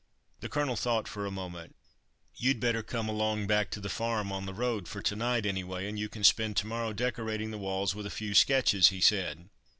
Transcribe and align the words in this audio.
The 0.39 0.49
Colonel 0.49 0.75
thought 0.75 1.07
for 1.07 1.27
a 1.27 1.29
moment: 1.29 1.75
"You'd 2.33 2.59
better 2.59 2.81
come 2.81 3.07
along 3.07 3.45
back 3.45 3.69
to 3.69 3.79
the 3.79 3.87
farm 3.87 4.31
on 4.31 4.47
the 4.47 4.51
road 4.55 4.87
for 4.87 4.99
to 5.03 5.15
night 5.15 5.45
anyway, 5.45 5.87
and 5.87 5.99
you 5.99 6.09
can 6.09 6.23
spend 6.23 6.57
to 6.57 6.65
morrow 6.65 6.91
decorating 6.91 7.51
the 7.51 7.59
walls 7.59 7.93
with 7.93 8.07
a 8.07 8.09
few 8.09 8.33
sketches," 8.33 8.87
he 8.87 8.99
said. 8.99 9.49